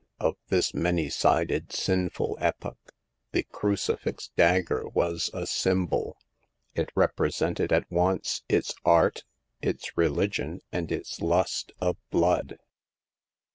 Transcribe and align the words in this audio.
Of 0.19 0.35
this 0.47 0.73
many 0.73 1.09
sided, 1.11 1.71
sinful 1.71 2.35
epoch 2.41 2.91
the 3.33 3.43
crucifix 3.43 4.31
dagger 4.35 4.87
was 4.89 5.29
a 5.31 5.45
symbol; 5.45 6.17
it 6.73 6.91
represented 6.95 7.71
at 7.71 7.85
once 7.91 8.41
its 8.49 8.73
art, 8.83 9.25
its 9.61 9.95
religion, 9.95 10.61
and 10.71 10.91
its 10.91 11.21
lust 11.21 11.71
of 11.79 11.97
blood. 12.09 12.57